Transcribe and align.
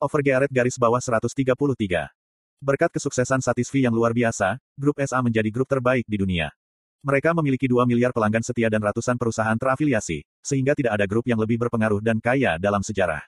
Overgearet 0.00 0.48
garis 0.48 0.80
bawah 0.80 0.96
133. 0.96 1.44
Berkat 2.56 2.88
kesuksesan 2.88 3.44
Satisfy 3.44 3.84
yang 3.84 3.92
luar 3.92 4.16
biasa, 4.16 4.56
grup 4.72 4.96
SA 4.96 5.20
menjadi 5.20 5.52
grup 5.52 5.68
terbaik 5.68 6.08
di 6.08 6.16
dunia. 6.16 6.48
Mereka 7.04 7.36
memiliki 7.36 7.68
2 7.68 7.84
miliar 7.84 8.08
pelanggan 8.08 8.40
setia 8.40 8.72
dan 8.72 8.80
ratusan 8.80 9.20
perusahaan 9.20 9.60
terafiliasi, 9.60 10.24
sehingga 10.40 10.72
tidak 10.72 10.96
ada 10.96 11.04
grup 11.04 11.28
yang 11.28 11.36
lebih 11.36 11.60
berpengaruh 11.60 12.00
dan 12.00 12.16
kaya 12.16 12.56
dalam 12.56 12.80
sejarah. 12.80 13.20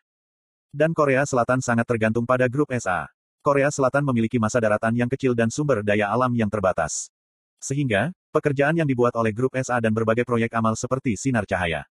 Dan 0.72 0.96
Korea 0.96 1.29
Selatan 1.29 1.61
sangat 1.61 1.85
tergantung 1.85 2.24
pada 2.24 2.48
grup 2.48 2.73
SA. 2.73 3.04
Korea 3.45 3.68
Selatan 3.68 4.09
memiliki 4.09 4.41
masa 4.41 4.57
daratan 4.57 4.96
yang 4.96 5.12
kecil 5.12 5.36
dan 5.36 5.52
sumber 5.52 5.84
daya 5.84 6.09
alam 6.09 6.32
yang 6.32 6.48
terbatas. 6.48 7.12
Sehingga, 7.61 8.16
pekerjaan 8.32 8.80
yang 8.80 8.89
dibuat 8.89 9.12
oleh 9.20 9.36
grup 9.36 9.52
SA 9.61 9.77
dan 9.77 9.93
berbagai 9.93 10.25
proyek 10.25 10.48
amal 10.57 10.73
seperti 10.73 11.20
sinar 11.20 11.45
cahaya. 11.45 11.84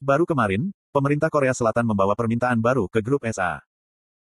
Baru 0.00 0.24
kemarin, 0.24 0.72
pemerintah 0.88 1.28
Korea 1.28 1.52
Selatan 1.52 1.84
membawa 1.84 2.16
permintaan 2.16 2.64
baru 2.64 2.88
ke 2.88 3.04
grup 3.04 3.20
SA. 3.28 3.60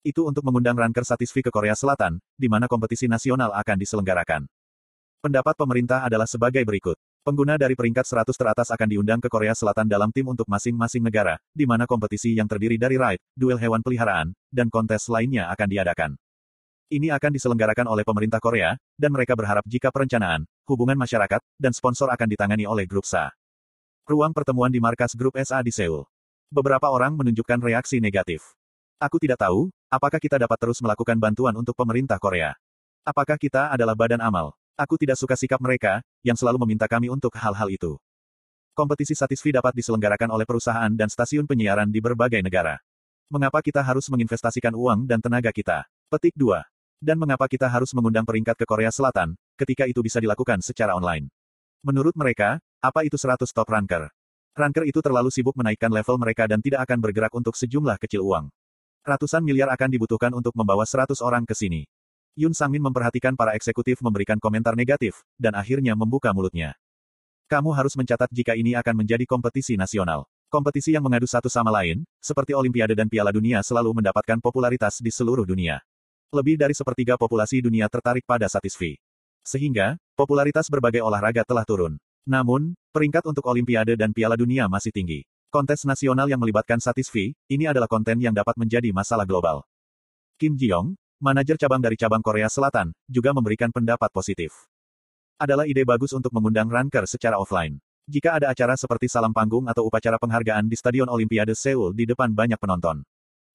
Itu 0.02 0.26
untuk 0.26 0.42
mengundang 0.42 0.74
ranker 0.74 1.06
Satisfy 1.06 1.46
ke 1.46 1.54
Korea 1.54 1.78
Selatan, 1.78 2.18
di 2.34 2.50
mana 2.50 2.66
kompetisi 2.66 3.06
nasional 3.06 3.54
akan 3.54 3.78
diselenggarakan. 3.78 4.50
Pendapat 5.22 5.54
pemerintah 5.54 6.02
adalah 6.02 6.26
sebagai 6.26 6.66
berikut. 6.66 6.98
Pengguna 7.22 7.54
dari 7.54 7.78
peringkat 7.78 8.02
100 8.10 8.34
teratas 8.34 8.74
akan 8.74 8.88
diundang 8.90 9.22
ke 9.22 9.30
Korea 9.30 9.54
Selatan 9.54 9.86
dalam 9.86 10.10
tim 10.10 10.26
untuk 10.26 10.50
masing-masing 10.50 11.06
negara, 11.06 11.38
di 11.54 11.70
mana 11.70 11.86
kompetisi 11.86 12.34
yang 12.34 12.50
terdiri 12.50 12.82
dari 12.82 12.98
raid, 12.98 13.22
duel 13.38 13.62
hewan 13.62 13.86
peliharaan, 13.86 14.34
dan 14.50 14.74
kontes 14.74 15.06
lainnya 15.06 15.46
akan 15.54 15.68
diadakan. 15.70 16.12
Ini 16.90 17.14
akan 17.14 17.38
diselenggarakan 17.38 17.86
oleh 17.86 18.02
pemerintah 18.02 18.42
Korea, 18.42 18.74
dan 18.98 19.14
mereka 19.14 19.38
berharap 19.38 19.62
jika 19.70 19.94
perencanaan, 19.94 20.50
hubungan 20.66 20.98
masyarakat, 20.98 21.46
dan 21.62 21.78
sponsor 21.78 22.10
akan 22.10 22.26
ditangani 22.26 22.66
oleh 22.66 22.90
grup 22.90 23.06
SA. 23.06 23.30
Ruang 24.10 24.34
pertemuan 24.34 24.74
di 24.74 24.82
markas 24.82 25.14
grup 25.14 25.38
SA 25.38 25.62
di 25.62 25.70
Seoul. 25.70 26.10
Beberapa 26.50 26.90
orang 26.90 27.14
menunjukkan 27.14 27.62
reaksi 27.62 28.02
negatif. 28.02 28.58
Aku 28.98 29.22
tidak 29.22 29.40
tahu, 29.40 29.70
apakah 29.92 30.24
kita 30.24 30.40
dapat 30.40 30.56
terus 30.56 30.80
melakukan 30.80 31.20
bantuan 31.20 31.52
untuk 31.60 31.76
pemerintah 31.76 32.16
Korea. 32.16 32.56
Apakah 33.04 33.36
kita 33.36 33.68
adalah 33.68 33.92
badan 33.92 34.24
amal? 34.24 34.56
Aku 34.80 34.96
tidak 34.96 35.20
suka 35.20 35.36
sikap 35.36 35.60
mereka, 35.60 36.00
yang 36.24 36.40
selalu 36.40 36.64
meminta 36.64 36.88
kami 36.88 37.12
untuk 37.12 37.36
hal-hal 37.36 37.68
itu. 37.68 38.00
Kompetisi 38.72 39.12
Satisfy 39.12 39.52
dapat 39.52 39.76
diselenggarakan 39.76 40.32
oleh 40.32 40.48
perusahaan 40.48 40.90
dan 40.96 41.12
stasiun 41.12 41.44
penyiaran 41.44 41.92
di 41.92 42.00
berbagai 42.00 42.40
negara. 42.40 42.80
Mengapa 43.28 43.60
kita 43.60 43.84
harus 43.84 44.08
menginvestasikan 44.08 44.72
uang 44.72 45.04
dan 45.12 45.20
tenaga 45.20 45.52
kita? 45.52 45.84
Petik 46.08 46.40
2. 46.40 46.64
Dan 47.04 47.20
mengapa 47.20 47.52
kita 47.52 47.68
harus 47.68 47.92
mengundang 47.92 48.24
peringkat 48.24 48.56
ke 48.56 48.64
Korea 48.64 48.96
Selatan, 48.96 49.36
ketika 49.60 49.84
itu 49.92 50.00
bisa 50.00 50.24
dilakukan 50.24 50.64
secara 50.64 50.96
online? 50.96 51.28
Menurut 51.84 52.16
mereka, 52.16 52.64
apa 52.80 53.04
itu 53.04 53.20
100 53.20 53.44
top 53.52 53.68
ranker? 53.68 54.08
Ranker 54.56 54.88
itu 54.88 55.04
terlalu 55.04 55.34
sibuk 55.34 55.58
menaikkan 55.58 55.92
level 55.92 56.16
mereka 56.16 56.48
dan 56.48 56.64
tidak 56.64 56.88
akan 56.88 57.00
bergerak 57.02 57.34
untuk 57.36 57.58
sejumlah 57.58 58.00
kecil 58.00 58.24
uang. 58.24 58.54
Ratusan 59.02 59.42
miliar 59.42 59.74
akan 59.74 59.90
dibutuhkan 59.90 60.30
untuk 60.30 60.54
membawa 60.54 60.86
100 60.86 61.26
orang 61.26 61.42
ke 61.42 61.58
sini. 61.58 61.90
Yun 62.38 62.54
Sangmin 62.54 62.86
memperhatikan 62.86 63.34
para 63.34 63.58
eksekutif 63.58 63.98
memberikan 64.06 64.38
komentar 64.38 64.78
negatif, 64.78 65.26
dan 65.42 65.58
akhirnya 65.58 65.98
membuka 65.98 66.30
mulutnya. 66.32 66.78
Kamu 67.50 67.74
harus 67.74 67.98
mencatat 67.98 68.30
jika 68.30 68.54
ini 68.54 68.78
akan 68.78 69.02
menjadi 69.02 69.26
kompetisi 69.26 69.74
nasional. 69.74 70.30
Kompetisi 70.48 70.94
yang 70.94 71.02
mengadu 71.02 71.26
satu 71.26 71.50
sama 71.50 71.74
lain, 71.74 72.06
seperti 72.22 72.54
Olimpiade 72.54 72.94
dan 72.94 73.10
Piala 73.10 73.34
Dunia 73.34 73.66
selalu 73.66 74.00
mendapatkan 74.00 74.38
popularitas 74.38 75.02
di 75.02 75.10
seluruh 75.10 75.50
dunia. 75.50 75.82
Lebih 76.30 76.62
dari 76.62 76.78
sepertiga 76.78 77.18
populasi 77.18 77.60
dunia 77.60 77.90
tertarik 77.90 78.24
pada 78.24 78.46
Satisfy. 78.48 78.96
Sehingga, 79.42 79.98
popularitas 80.14 80.70
berbagai 80.70 81.02
olahraga 81.02 81.42
telah 81.42 81.66
turun. 81.66 81.98
Namun, 82.30 82.78
peringkat 82.94 83.26
untuk 83.26 83.50
Olimpiade 83.50 83.98
dan 83.98 84.14
Piala 84.14 84.38
Dunia 84.38 84.70
masih 84.70 84.94
tinggi. 84.94 85.26
Kontes 85.52 85.84
nasional 85.84 86.32
yang 86.32 86.40
melibatkan 86.40 86.80
Satisfy, 86.80 87.36
ini 87.52 87.68
adalah 87.68 87.92
konten 87.92 88.16
yang 88.24 88.32
dapat 88.32 88.56
menjadi 88.56 88.88
masalah 88.96 89.28
global. 89.28 89.68
Kim 90.40 90.56
Ji-yong, 90.56 90.96
manajer 91.20 91.60
cabang 91.60 91.84
dari 91.84 92.00
cabang 92.00 92.24
Korea 92.24 92.48
Selatan, 92.48 92.96
juga 93.04 93.36
memberikan 93.36 93.68
pendapat 93.68 94.08
positif. 94.16 94.56
Adalah 95.36 95.68
ide 95.68 95.84
bagus 95.84 96.16
untuk 96.16 96.32
mengundang 96.32 96.72
ranker 96.72 97.04
secara 97.04 97.36
offline. 97.36 97.84
Jika 98.08 98.40
ada 98.40 98.48
acara 98.48 98.80
seperti 98.80 99.12
salam 99.12 99.36
panggung 99.36 99.68
atau 99.68 99.92
upacara 99.92 100.16
penghargaan 100.16 100.72
di 100.72 100.80
Stadion 100.80 101.12
Olimpiade 101.12 101.52
Seoul 101.52 102.00
di 102.00 102.08
depan 102.08 102.32
banyak 102.32 102.56
penonton. 102.56 103.04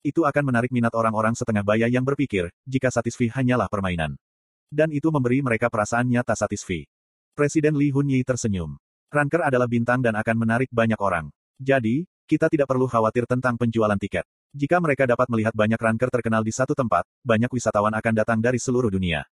Itu 0.05 0.29
akan 0.29 0.53
menarik 0.53 0.69
minat 0.69 0.93
orang-orang 0.93 1.33
setengah 1.33 1.65
baya 1.65 1.89
yang 1.89 2.05
berpikir, 2.05 2.53
jika 2.69 2.93
Satisfy 2.93 3.33
hanyalah 3.33 3.65
permainan. 3.73 4.21
Dan 4.69 4.93
itu 4.93 5.09
memberi 5.09 5.41
mereka 5.41 5.73
perasaan 5.73 6.05
nyata 6.05 6.37
Satisfy. 6.37 6.85
Presiden 7.33 7.73
Lee 7.73 7.89
Hun-yi 7.89 8.21
tersenyum. 8.21 8.77
Ranker 9.09 9.49
adalah 9.49 9.65
bintang 9.65 10.05
dan 10.05 10.13
akan 10.13 10.37
menarik 10.37 10.69
banyak 10.69 11.01
orang. 11.01 11.33
Jadi, 11.57 12.05
kita 12.29 12.47
tidak 12.47 12.69
perlu 12.69 12.85
khawatir 12.85 13.25
tentang 13.25 13.57
penjualan 13.57 13.97
tiket. 13.97 14.25
Jika 14.53 14.77
mereka 14.81 15.09
dapat 15.09 15.27
melihat 15.29 15.53
banyak 15.53 15.77
ranker 15.77 16.09
terkenal 16.09 16.45
di 16.45 16.53
satu 16.53 16.77
tempat, 16.77 17.03
banyak 17.25 17.49
wisatawan 17.49 17.93
akan 17.93 18.13
datang 18.13 18.39
dari 18.39 18.61
seluruh 18.61 18.93
dunia. 18.93 19.25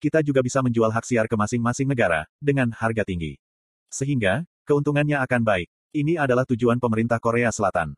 Kita 0.00 0.24
juga 0.24 0.40
bisa 0.40 0.64
menjual 0.64 0.88
hak 0.88 1.04
siar 1.04 1.26
ke 1.28 1.36
masing-masing 1.36 1.84
negara, 1.84 2.24
dengan 2.40 2.72
harga 2.72 3.04
tinggi. 3.04 3.36
Sehingga, 3.92 4.48
keuntungannya 4.64 5.20
akan 5.20 5.42
baik. 5.44 5.68
Ini 5.90 6.22
adalah 6.22 6.48
tujuan 6.48 6.78
pemerintah 6.78 7.20
Korea 7.20 7.52
Selatan. 7.52 7.92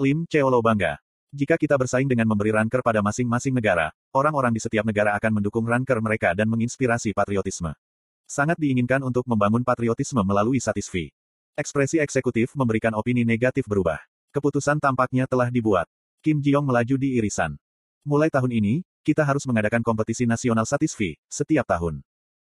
Lim 0.00 0.26
Cheolo 0.26 0.58
bangga. 0.58 0.98
Jika 1.30 1.58
kita 1.58 1.74
bersaing 1.78 2.06
dengan 2.06 2.30
memberi 2.30 2.54
ranker 2.54 2.82
pada 2.82 3.02
masing-masing 3.02 3.54
negara, 3.54 3.90
orang-orang 4.14 4.54
di 4.54 4.62
setiap 4.62 4.86
negara 4.86 5.14
akan 5.18 5.42
mendukung 5.42 5.66
ranker 5.66 5.98
mereka 5.98 6.30
dan 6.34 6.46
menginspirasi 6.46 7.10
patriotisme. 7.14 7.74
Sangat 8.26 8.58
diinginkan 8.58 9.02
untuk 9.02 9.26
membangun 9.28 9.62
patriotisme 9.66 10.22
melalui 10.22 10.58
Satisfy. 10.58 11.10
Ekspresi 11.54 12.02
eksekutif 12.02 12.50
memberikan 12.58 12.90
opini 12.98 13.22
negatif 13.22 13.70
berubah. 13.70 14.02
Keputusan 14.34 14.82
tampaknya 14.82 15.30
telah 15.30 15.54
dibuat. 15.54 15.86
Kim 16.18 16.42
Jiong 16.42 16.66
melaju 16.66 16.98
di 16.98 17.14
irisan. 17.14 17.54
Mulai 18.02 18.26
tahun 18.26 18.50
ini, 18.50 18.82
kita 19.06 19.22
harus 19.22 19.46
mengadakan 19.46 19.86
kompetisi 19.86 20.26
nasional 20.26 20.66
Satisfy, 20.66 21.14
setiap 21.30 21.62
tahun. 21.70 22.02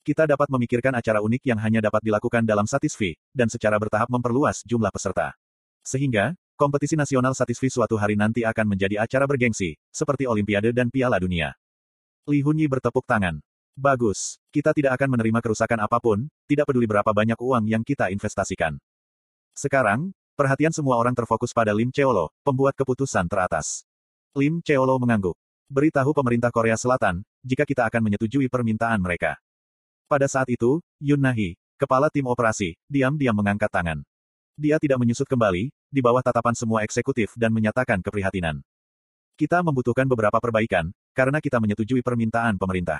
Kita 0.06 0.30
dapat 0.30 0.54
memikirkan 0.54 0.94
acara 0.94 1.18
unik 1.18 1.42
yang 1.50 1.60
hanya 1.66 1.82
dapat 1.82 2.06
dilakukan 2.06 2.46
dalam 2.46 2.70
Satisfy, 2.70 3.18
dan 3.34 3.50
secara 3.50 3.82
bertahap 3.82 4.06
memperluas 4.06 4.62
jumlah 4.70 4.94
peserta. 4.94 5.34
Sehingga, 5.82 6.38
Kompetisi 6.62 6.94
nasional 6.94 7.34
Satisfy 7.34 7.74
suatu 7.74 7.98
hari 7.98 8.14
nanti 8.14 8.46
akan 8.46 8.78
menjadi 8.78 9.02
acara 9.02 9.26
bergengsi, 9.26 9.82
seperti 9.90 10.30
Olimpiade 10.30 10.70
dan 10.70 10.94
Piala 10.94 11.18
Dunia. 11.18 11.58
Li 12.30 12.46
Hunyi 12.46 12.70
bertepuk 12.70 13.02
tangan. 13.02 13.42
Bagus. 13.74 14.38
Kita 14.54 14.70
tidak 14.70 14.94
akan 14.94 15.18
menerima 15.18 15.42
kerusakan 15.42 15.82
apa 15.82 15.98
pun, 15.98 16.30
tidak 16.46 16.70
peduli 16.70 16.86
berapa 16.86 17.10
banyak 17.10 17.42
uang 17.42 17.66
yang 17.66 17.82
kita 17.82 18.14
investasikan. 18.14 18.78
Sekarang, 19.52 20.16
perhatian 20.40 20.72
semua 20.72 20.96
orang 20.96 21.12
terfokus 21.12 21.52
pada 21.52 21.76
Lim 21.76 21.92
Cheolo, 21.92 22.32
pembuat 22.42 22.74
keputusan 22.76 23.28
teratas. 23.28 23.84
Lim 24.32 24.64
Cheolo 24.64 24.96
mengangguk. 24.96 25.36
Beritahu 25.72 26.12
pemerintah 26.16 26.52
Korea 26.52 26.76
Selatan, 26.76 27.24
jika 27.44 27.64
kita 27.64 27.88
akan 27.88 28.04
menyetujui 28.04 28.52
permintaan 28.52 29.00
mereka. 29.00 29.40
Pada 30.12 30.28
saat 30.28 30.52
itu, 30.52 30.84
Yun 31.00 31.24
Nahi, 31.24 31.56
kepala 31.80 32.12
tim 32.12 32.28
operasi, 32.28 32.76
diam-diam 32.92 33.32
mengangkat 33.32 33.72
tangan. 33.72 34.04
Dia 34.60 34.76
tidak 34.80 35.00
menyusut 35.00 35.26
kembali, 35.28 35.72
di 35.72 36.02
bawah 36.04 36.20
tatapan 36.20 36.52
semua 36.56 36.84
eksekutif 36.84 37.32
dan 37.40 37.56
menyatakan 37.56 38.04
keprihatinan. 38.04 38.60
Kita 39.40 39.64
membutuhkan 39.64 40.06
beberapa 40.06 40.38
perbaikan, 40.44 40.92
karena 41.16 41.40
kita 41.40 41.60
menyetujui 41.64 42.04
permintaan 42.04 42.60
pemerintah. 42.60 43.00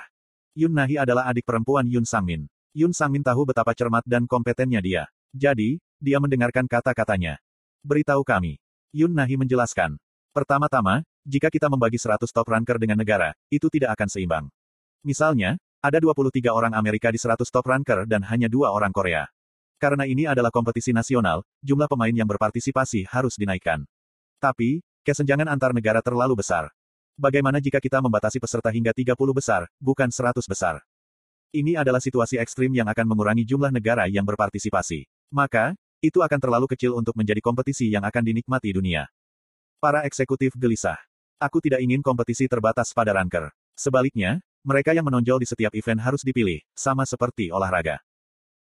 Yun 0.56 0.72
Nahi 0.72 0.96
adalah 1.00 1.28
adik 1.28 1.44
perempuan 1.44 1.88
Yun 1.88 2.04
Sangmin. 2.04 2.48
Yun 2.72 2.92
Sangmin 2.96 3.20
tahu 3.20 3.48
betapa 3.48 3.76
cermat 3.76 4.04
dan 4.08 4.24
kompetennya 4.24 4.80
dia. 4.80 5.04
Jadi, 5.32 5.80
dia 6.02 6.18
mendengarkan 6.18 6.66
kata-katanya. 6.66 7.38
Beritahu 7.86 8.26
kami. 8.26 8.58
Yun 8.90 9.14
Nahi 9.14 9.38
menjelaskan. 9.38 9.94
Pertama-tama, 10.34 11.06
jika 11.22 11.46
kita 11.46 11.70
membagi 11.70 12.02
100 12.02 12.26
top 12.26 12.50
ranker 12.50 12.82
dengan 12.82 12.98
negara, 12.98 13.30
itu 13.46 13.70
tidak 13.70 13.94
akan 13.94 14.08
seimbang. 14.10 14.44
Misalnya, 15.06 15.54
ada 15.78 16.02
23 16.02 16.50
orang 16.50 16.74
Amerika 16.74 17.14
di 17.14 17.22
100 17.22 17.46
top 17.46 17.62
ranker 17.62 18.02
dan 18.10 18.26
hanya 18.26 18.50
dua 18.50 18.74
orang 18.74 18.90
Korea. 18.90 19.30
Karena 19.78 20.06
ini 20.06 20.26
adalah 20.26 20.50
kompetisi 20.50 20.90
nasional, 20.94 21.42
jumlah 21.62 21.86
pemain 21.90 22.14
yang 22.14 22.26
berpartisipasi 22.26 23.06
harus 23.10 23.34
dinaikkan. 23.34 23.82
Tapi, 24.38 24.82
kesenjangan 25.06 25.50
antar 25.50 25.74
negara 25.74 25.98
terlalu 26.02 26.38
besar. 26.38 26.70
Bagaimana 27.18 27.58
jika 27.58 27.82
kita 27.82 27.98
membatasi 27.98 28.38
peserta 28.38 28.70
hingga 28.70 28.94
30 28.94 29.14
besar, 29.34 29.66
bukan 29.82 30.06
100 30.10 30.42
besar? 30.46 30.82
Ini 31.52 31.76
adalah 31.76 32.00
situasi 32.00 32.40
ekstrim 32.40 32.72
yang 32.72 32.88
akan 32.88 33.04
mengurangi 33.04 33.44
jumlah 33.44 33.68
negara 33.68 34.08
yang 34.08 34.24
berpartisipasi. 34.24 35.04
Maka, 35.34 35.76
itu 36.02 36.18
akan 36.18 36.36
terlalu 36.42 36.66
kecil 36.66 36.98
untuk 36.98 37.14
menjadi 37.14 37.38
kompetisi 37.38 37.86
yang 37.94 38.02
akan 38.02 38.26
dinikmati 38.26 38.74
dunia. 38.74 39.06
Para 39.78 40.02
eksekutif 40.02 40.58
gelisah. 40.58 40.98
Aku 41.38 41.62
tidak 41.62 41.78
ingin 41.78 42.02
kompetisi 42.02 42.50
terbatas 42.50 42.90
pada 42.90 43.14
ranker. 43.14 43.54
Sebaliknya, 43.78 44.42
mereka 44.66 44.90
yang 44.94 45.06
menonjol 45.06 45.42
di 45.42 45.46
setiap 45.46 45.74
event 45.74 46.02
harus 46.02 46.22
dipilih, 46.26 46.62
sama 46.74 47.06
seperti 47.06 47.54
olahraga. 47.54 48.02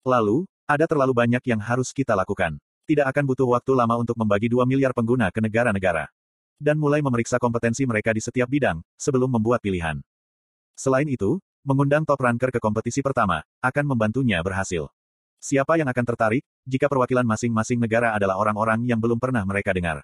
Lalu, 0.04 0.48
ada 0.64 0.88
terlalu 0.88 1.12
banyak 1.12 1.44
yang 1.44 1.60
harus 1.60 1.92
kita 1.92 2.16
lakukan. 2.16 2.56
Tidak 2.88 3.04
akan 3.04 3.24
butuh 3.28 3.48
waktu 3.48 3.72
lama 3.76 4.00
untuk 4.00 4.16
membagi 4.16 4.48
2 4.48 4.64
miliar 4.64 4.96
pengguna 4.96 5.28
ke 5.28 5.44
negara-negara. 5.44 6.08
Dan 6.56 6.80
mulai 6.80 7.04
memeriksa 7.04 7.36
kompetensi 7.36 7.84
mereka 7.84 8.16
di 8.16 8.24
setiap 8.24 8.48
bidang, 8.48 8.80
sebelum 8.96 9.28
membuat 9.28 9.60
pilihan. 9.60 10.00
Selain 10.72 11.08
itu, 11.08 11.36
mengundang 11.64 12.04
top 12.08 12.20
ranker 12.20 12.48
ke 12.48 12.60
kompetisi 12.60 13.04
pertama, 13.04 13.44
akan 13.60 13.84
membantunya 13.84 14.40
berhasil. 14.40 14.88
Siapa 15.46 15.78
yang 15.78 15.86
akan 15.86 16.02
tertarik, 16.02 16.42
jika 16.66 16.90
perwakilan 16.90 17.22
masing-masing 17.22 17.78
negara 17.78 18.10
adalah 18.18 18.34
orang-orang 18.34 18.82
yang 18.82 18.98
belum 18.98 19.14
pernah 19.14 19.46
mereka 19.46 19.70
dengar? 19.70 20.02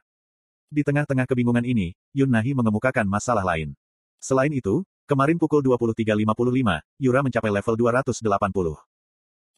Di 0.70 0.86
tengah-tengah 0.86 1.26
kebingungan 1.26 1.66
ini, 1.66 1.98
Yun 2.14 2.30
Nahi 2.30 2.54
mengemukakan 2.54 3.10
masalah 3.10 3.42
lain. 3.42 3.74
Selain 4.22 4.54
itu, 4.54 4.86
kemarin 5.02 5.42
pukul 5.42 5.58
23.55, 5.66 6.78
Yura 7.02 7.26
mencapai 7.26 7.50
level 7.50 7.74
280. 7.74 8.22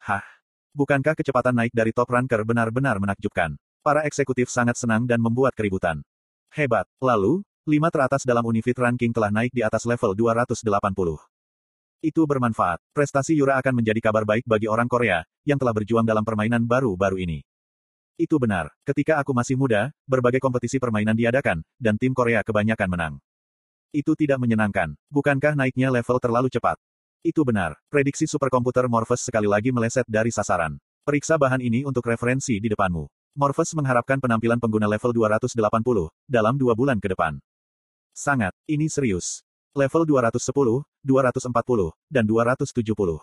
Hah? 0.09 0.25
Bukankah 0.73 1.21
kecepatan 1.21 1.53
naik 1.53 1.77
dari 1.77 1.93
top 1.93 2.09
ranker 2.09 2.41
benar-benar 2.49 2.97
menakjubkan? 2.97 3.53
Para 3.85 4.09
eksekutif 4.09 4.49
sangat 4.49 4.81
senang 4.81 5.05
dan 5.05 5.21
membuat 5.21 5.53
keributan. 5.53 6.01
Hebat. 6.49 6.89
Lalu, 6.97 7.45
lima 7.69 7.93
teratas 7.93 8.25
dalam 8.25 8.49
Unifit 8.49 8.81
ranking 8.81 9.13
telah 9.13 9.29
naik 9.29 9.53
di 9.53 9.61
atas 9.61 9.85
level 9.85 10.17
280. 10.17 10.65
Itu 12.05 12.29
bermanfaat. 12.29 12.85
Prestasi 12.93 13.33
Yura 13.33 13.57
akan 13.57 13.81
menjadi 13.81 13.97
kabar 14.05 14.29
baik 14.29 14.45
bagi 14.45 14.69
orang 14.69 14.85
Korea, 14.85 15.25
yang 15.49 15.57
telah 15.57 15.73
berjuang 15.73 16.05
dalam 16.05 16.21
permainan 16.21 16.61
baru-baru 16.69 17.17
ini. 17.25 17.41
Itu 18.21 18.37
benar. 18.37 18.69
Ketika 18.85 19.17
aku 19.25 19.33
masih 19.33 19.57
muda, 19.57 19.89
berbagai 20.05 20.37
kompetisi 20.37 20.77
permainan 20.77 21.17
diadakan, 21.17 21.65
dan 21.81 21.97
tim 21.97 22.13
Korea 22.13 22.45
kebanyakan 22.45 22.89
menang. 22.93 23.15
Itu 23.89 24.13
tidak 24.13 24.37
menyenangkan. 24.37 24.93
Bukankah 25.09 25.57
naiknya 25.57 25.89
level 25.89 26.21
terlalu 26.21 26.53
cepat? 26.53 26.77
Itu 27.25 27.41
benar. 27.41 27.81
Prediksi 27.89 28.29
superkomputer 28.29 28.85
Morpheus 28.85 29.25
sekali 29.25 29.49
lagi 29.49 29.73
meleset 29.73 30.05
dari 30.05 30.29
sasaran. 30.29 30.77
Periksa 31.09 31.41
bahan 31.41 31.65
ini 31.65 31.89
untuk 31.89 32.05
referensi 32.05 32.61
di 32.61 32.69
depanmu. 32.69 33.09
Morpheus 33.33 33.73
mengharapkan 33.73 34.21
penampilan 34.21 34.61
pengguna 34.61 34.85
level 34.93 35.17
280 35.17 36.13
dalam 36.29 36.61
dua 36.61 36.77
bulan 36.77 37.01
ke 37.01 37.09
depan. 37.09 37.41
Sangat. 38.13 38.53
Ini 38.69 38.93
serius. 38.93 39.41
Level 39.73 40.07
210, 40.07 40.85
240, 41.05 41.93
dan 42.09 42.25
270. 42.25 43.21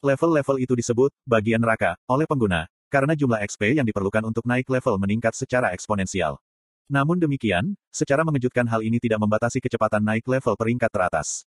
Level-level 0.00 0.56
itu 0.60 0.74
disebut 0.74 1.12
bagian 1.28 1.60
neraka 1.60 2.00
oleh 2.08 2.24
pengguna, 2.24 2.66
karena 2.88 3.12
jumlah 3.12 3.40
XP 3.44 3.76
yang 3.76 3.86
diperlukan 3.86 4.24
untuk 4.24 4.44
naik 4.48 4.66
level 4.72 4.96
meningkat 4.96 5.36
secara 5.36 5.70
eksponensial. 5.76 6.40
Namun 6.88 7.16
demikian, 7.16 7.76
secara 7.88 8.24
mengejutkan 8.24 8.68
hal 8.68 8.84
ini 8.84 9.00
tidak 9.00 9.20
membatasi 9.20 9.60
kecepatan 9.60 10.04
naik 10.04 10.24
level 10.28 10.52
peringkat 10.56 10.92
teratas. 10.92 11.48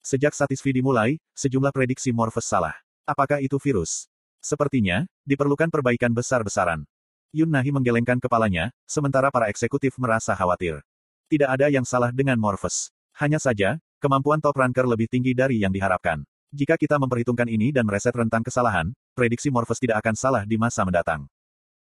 Sejak 0.00 0.32
Satisfi 0.32 0.72
dimulai, 0.72 1.20
sejumlah 1.36 1.70
prediksi 1.70 2.10
Morpheus 2.10 2.48
salah. 2.48 2.74
Apakah 3.04 3.38
itu 3.44 3.60
virus? 3.60 4.08
Sepertinya, 4.42 5.06
diperlukan 5.22 5.70
perbaikan 5.70 6.10
besar-besaran. 6.10 6.82
Yun 7.30 7.48
Nahi 7.48 7.70
menggelengkan 7.70 8.18
kepalanya, 8.18 8.74
sementara 8.84 9.30
para 9.30 9.46
eksekutif 9.48 9.94
merasa 9.96 10.34
khawatir. 10.34 10.82
Tidak 11.30 11.48
ada 11.48 11.70
yang 11.70 11.86
salah 11.86 12.10
dengan 12.10 12.36
Morpheus. 12.36 12.90
Hanya 13.14 13.38
saja, 13.38 13.78
kemampuan 14.02 14.42
top 14.42 14.58
ranker 14.58 14.82
lebih 14.82 15.06
tinggi 15.06 15.30
dari 15.30 15.62
yang 15.62 15.70
diharapkan. 15.70 16.26
Jika 16.50 16.74
kita 16.74 16.98
memperhitungkan 16.98 17.46
ini 17.46 17.70
dan 17.70 17.86
mereset 17.86 18.12
rentang 18.12 18.42
kesalahan, 18.42 18.90
prediksi 19.14 19.48
Morpheus 19.48 19.78
tidak 19.78 20.02
akan 20.02 20.18
salah 20.18 20.42
di 20.42 20.58
masa 20.58 20.82
mendatang. 20.82 21.30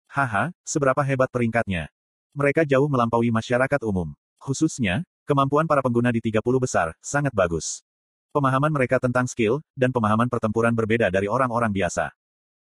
Haha, 0.07 0.55
seberapa 0.63 1.03
hebat 1.03 1.27
peringkatnya. 1.27 1.91
Mereka 2.31 2.63
jauh 2.63 2.87
melampaui 2.87 3.27
masyarakat 3.27 3.81
umum. 3.83 4.15
Khususnya, 4.39 5.03
kemampuan 5.27 5.67
para 5.67 5.83
pengguna 5.83 6.09
di 6.15 6.23
30 6.23 6.41
besar, 6.63 6.95
sangat 7.03 7.35
bagus. 7.35 7.83
Pemahaman 8.31 8.71
mereka 8.71 9.03
tentang 9.03 9.27
skill, 9.27 9.59
dan 9.75 9.91
pemahaman 9.91 10.31
pertempuran 10.31 10.71
berbeda 10.71 11.11
dari 11.11 11.27
orang-orang 11.27 11.69
biasa. 11.69 12.15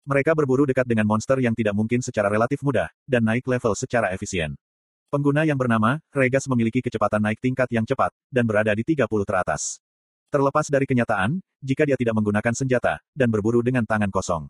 Mereka 0.05 0.35
berburu 0.35 0.67
dekat 0.67 0.89
dengan 0.89 1.07
monster 1.07 1.39
yang 1.39 1.55
tidak 1.55 1.77
mungkin 1.77 2.03
secara 2.03 2.27
relatif 2.27 2.59
mudah, 2.67 2.91
dan 3.07 3.23
naik 3.23 3.47
level 3.47 3.77
secara 3.79 4.11
efisien. 4.11 4.59
Pengguna 5.11 5.43
yang 5.43 5.59
bernama, 5.59 5.99
Regas 6.15 6.47
memiliki 6.47 6.79
kecepatan 6.79 7.19
naik 7.19 7.43
tingkat 7.43 7.67
yang 7.75 7.83
cepat, 7.83 8.15
dan 8.31 8.47
berada 8.47 8.71
di 8.71 8.87
30 8.87 9.11
teratas. 9.27 9.83
Terlepas 10.31 10.71
dari 10.71 10.87
kenyataan, 10.87 11.43
jika 11.59 11.83
dia 11.83 11.99
tidak 11.99 12.15
menggunakan 12.15 12.55
senjata, 12.55 13.03
dan 13.11 13.27
berburu 13.27 13.59
dengan 13.59 13.83
tangan 13.83 14.07
kosong. 14.15 14.47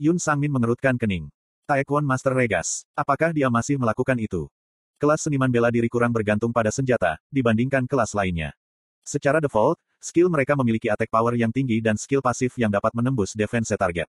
Yun 0.00 0.16
Sangmin 0.16 0.48
mengerutkan 0.48 0.96
kening. 0.96 1.28
Taekwon 1.68 2.00
Master 2.00 2.32
Regas, 2.32 2.88
apakah 2.96 3.36
dia 3.36 3.52
masih 3.52 3.76
melakukan 3.76 4.16
itu? 4.16 4.48
Kelas 4.96 5.28
seniman 5.28 5.52
bela 5.52 5.68
diri 5.68 5.92
kurang 5.92 6.16
bergantung 6.16 6.48
pada 6.48 6.72
senjata, 6.72 7.20
dibandingkan 7.28 7.84
kelas 7.84 8.16
lainnya. 8.16 8.56
Secara 9.04 9.36
default, 9.36 9.76
skill 10.00 10.32
mereka 10.32 10.56
memiliki 10.56 10.88
attack 10.88 11.12
power 11.12 11.36
yang 11.36 11.52
tinggi 11.52 11.84
dan 11.84 12.00
skill 12.00 12.24
pasif 12.24 12.56
yang 12.56 12.72
dapat 12.72 12.96
menembus 12.96 13.36
defense 13.36 13.68
target. 13.76 14.08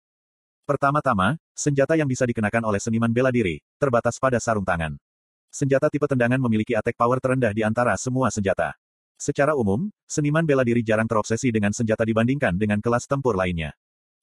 Pertama-tama, 0.65 1.37
senjata 1.53 1.93
yang 1.93 2.09
bisa 2.09 2.25
dikenakan 2.25 2.65
oleh 2.65 2.81
seniman 2.81 3.13
bela 3.13 3.29
diri, 3.29 3.61
terbatas 3.77 4.17
pada 4.17 4.41
sarung 4.41 4.65
tangan. 4.65 4.97
Senjata 5.49 5.89
tipe 5.89 6.05
tendangan 6.05 6.39
memiliki 6.39 6.77
attack 6.77 6.95
power 6.95 7.17
terendah 7.19 7.57
di 7.57 7.65
antara 7.65 7.97
semua 7.97 8.29
senjata. 8.29 8.77
Secara 9.19 9.57
umum, 9.57 9.89
seniman 10.07 10.47
bela 10.47 10.63
diri 10.63 10.85
jarang 10.85 11.09
terobsesi 11.09 11.51
dengan 11.51 11.75
senjata 11.75 12.07
dibandingkan 12.07 12.55
dengan 12.55 12.79
kelas 12.79 13.09
tempur 13.09 13.35
lainnya. 13.35 13.75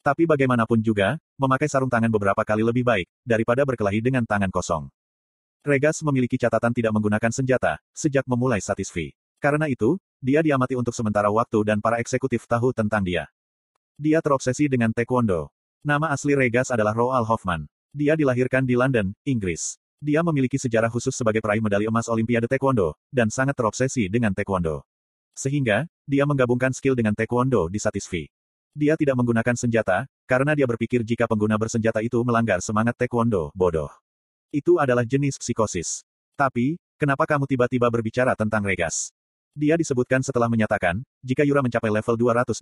Tapi 0.06 0.30
bagaimanapun 0.30 0.86
juga, 0.86 1.18
memakai 1.36 1.66
sarung 1.66 1.90
tangan 1.90 2.14
beberapa 2.14 2.46
kali 2.46 2.62
lebih 2.62 2.86
baik, 2.86 3.10
daripada 3.26 3.66
berkelahi 3.66 4.06
dengan 4.06 4.22
tangan 4.22 4.54
kosong. 4.54 4.86
Regas 5.66 6.06
memiliki 6.06 6.38
catatan 6.38 6.78
tidak 6.78 6.94
menggunakan 6.94 7.34
senjata, 7.34 7.82
sejak 7.90 8.22
memulai 8.30 8.62
Satisfi. 8.62 9.10
Karena 9.42 9.66
itu, 9.66 9.98
dia 10.22 10.46
diamati 10.46 10.78
untuk 10.78 10.94
sementara 10.94 11.34
waktu 11.34 11.66
dan 11.66 11.82
para 11.82 11.98
eksekutif 11.98 12.46
tahu 12.46 12.70
tentang 12.70 13.02
dia. 13.02 13.26
Dia 13.98 14.22
terobsesi 14.22 14.70
dengan 14.70 14.94
Taekwondo. 14.94 15.50
Nama 15.82 16.14
asli 16.14 16.38
Regas 16.38 16.70
adalah 16.70 16.94
Roald 16.94 17.26
Hoffman. 17.26 17.66
Dia 17.90 18.14
dilahirkan 18.14 18.62
di 18.62 18.78
London, 18.78 19.12
Inggris. 19.26 19.82
Dia 20.06 20.22
memiliki 20.22 20.62
sejarah 20.62 20.94
khusus 20.94 21.18
sebagai 21.18 21.42
peraih 21.42 21.66
medali 21.66 21.90
emas 21.90 22.06
Olimpiade 22.14 22.46
Taekwondo, 22.46 22.94
dan 23.10 23.34
sangat 23.34 23.58
terobsesi 23.58 24.06
dengan 24.06 24.38
Taekwondo. 24.38 24.86
Sehingga, 25.34 25.90
dia 26.06 26.30
menggabungkan 26.30 26.70
skill 26.78 26.94
dengan 26.94 27.18
Taekwondo 27.18 27.66
di 27.74 27.82
Satisfi. 27.82 28.30
Dia 28.78 28.94
tidak 28.94 29.18
menggunakan 29.18 29.58
senjata, 29.58 30.06
karena 30.30 30.54
dia 30.54 30.70
berpikir 30.70 31.02
jika 31.02 31.26
pengguna 31.26 31.58
bersenjata 31.58 32.06
itu 32.06 32.22
melanggar 32.22 32.62
semangat 32.62 32.94
Taekwondo, 33.02 33.50
bodoh. 33.58 33.90
Itu 34.54 34.78
adalah 34.78 35.10
jenis 35.10 35.42
psikosis. 35.42 36.06
Tapi, 36.38 36.78
kenapa 37.02 37.26
kamu 37.26 37.50
tiba-tiba 37.50 37.90
berbicara 37.90 38.38
tentang 38.38 38.62
Regas? 38.62 39.10
Dia 39.58 39.74
disebutkan 39.74 40.22
setelah 40.22 40.46
menyatakan, 40.54 41.02
jika 41.26 41.42
Yura 41.42 41.66
mencapai 41.66 41.90
level 41.90 42.14
280. 42.14 42.62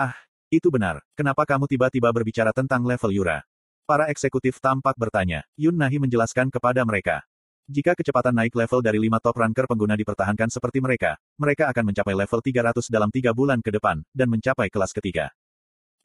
Ah, 0.00 0.16
itu 0.48 0.72
benar. 0.72 1.04
Kenapa 1.12 1.44
kamu 1.44 1.68
tiba-tiba 1.68 2.08
berbicara 2.08 2.56
tentang 2.56 2.88
level 2.88 3.12
Yura? 3.12 3.49
Para 3.90 4.06
eksekutif 4.06 4.62
tampak 4.62 4.94
bertanya. 4.94 5.42
Yun 5.58 5.74
Nahi 5.74 5.98
menjelaskan 5.98 6.46
kepada 6.46 6.86
mereka. 6.86 7.26
Jika 7.66 7.98
kecepatan 7.98 8.30
naik 8.38 8.54
level 8.54 8.86
dari 8.86 9.02
lima 9.02 9.18
top 9.18 9.34
ranker 9.42 9.66
pengguna 9.66 9.98
dipertahankan 9.98 10.46
seperti 10.46 10.78
mereka, 10.78 11.18
mereka 11.34 11.66
akan 11.74 11.90
mencapai 11.90 12.14
level 12.14 12.38
300 12.38 12.86
dalam 12.86 13.10
tiga 13.10 13.34
bulan 13.34 13.58
ke 13.58 13.74
depan, 13.74 14.06
dan 14.14 14.30
mencapai 14.30 14.70
kelas 14.70 14.94
ketiga. 14.94 15.34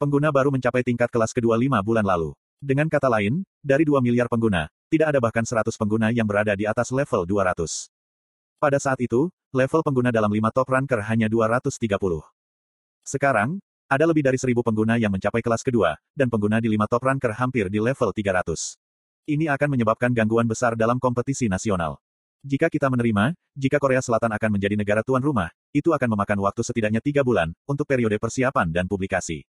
Pengguna 0.02 0.34
baru 0.34 0.50
mencapai 0.50 0.82
tingkat 0.82 1.14
kelas 1.14 1.30
kedua 1.30 1.54
lima 1.54 1.78
bulan 1.78 2.02
lalu. 2.02 2.34
Dengan 2.58 2.90
kata 2.90 3.06
lain, 3.06 3.46
dari 3.62 3.86
2 3.86 4.02
miliar 4.02 4.26
pengguna, 4.26 4.66
tidak 4.90 5.14
ada 5.14 5.22
bahkan 5.22 5.46
100 5.46 5.70
pengguna 5.78 6.10
yang 6.10 6.26
berada 6.26 6.58
di 6.58 6.66
atas 6.66 6.90
level 6.90 7.22
200. 7.22 7.86
Pada 8.58 8.82
saat 8.82 8.98
itu, 8.98 9.30
level 9.54 9.86
pengguna 9.86 10.10
dalam 10.10 10.34
lima 10.34 10.50
top 10.50 10.74
ranker 10.74 11.06
hanya 11.06 11.30
230. 11.30 11.70
Sekarang, 13.06 13.62
ada 13.86 14.04
lebih 14.06 14.26
dari 14.26 14.34
seribu 14.34 14.66
pengguna 14.66 14.98
yang 14.98 15.14
mencapai 15.14 15.38
kelas 15.38 15.62
kedua, 15.62 15.94
dan 16.14 16.26
pengguna 16.26 16.58
di 16.58 16.66
lima 16.66 16.90
top 16.90 17.06
ranker 17.06 17.30
hampir 17.38 17.70
di 17.70 17.78
level 17.78 18.10
300. 18.10 18.74
Ini 19.26 19.50
akan 19.50 19.68
menyebabkan 19.74 20.10
gangguan 20.14 20.46
besar 20.46 20.74
dalam 20.74 20.98
kompetisi 20.98 21.46
nasional. 21.46 21.98
Jika 22.46 22.70
kita 22.70 22.86
menerima, 22.86 23.34
jika 23.58 23.82
Korea 23.82 23.98
Selatan 23.98 24.30
akan 24.30 24.50
menjadi 24.54 24.78
negara 24.78 25.02
tuan 25.02 25.18
rumah, 25.18 25.50
itu 25.74 25.90
akan 25.90 26.14
memakan 26.14 26.38
waktu 26.46 26.62
setidaknya 26.62 27.02
tiga 27.02 27.26
bulan, 27.26 27.50
untuk 27.66 27.90
periode 27.90 28.18
persiapan 28.22 28.70
dan 28.70 28.86
publikasi. 28.86 29.42